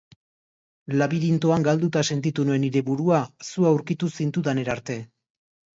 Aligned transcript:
Labirintoan 1.01 1.67
galduta 1.69 2.03
sentitu 2.15 2.47
nuen 2.49 2.67
nire 2.67 2.85
burua 2.91 3.21
zu 3.51 3.71
aurkitu 3.75 4.15
zintudanera 4.21 4.77
arte. 4.79 5.03